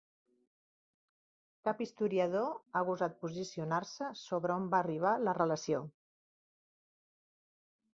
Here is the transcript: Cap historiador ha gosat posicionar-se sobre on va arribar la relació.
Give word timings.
Cap 1.69 1.83
historiador 1.87 2.49
ha 2.75 2.83
gosat 2.89 3.21
posicionar-se 3.27 4.11
sobre 4.25 4.59
on 4.59 4.69
va 4.75 4.83
arribar 4.87 5.17
la 5.29 5.41
relació. 5.43 5.87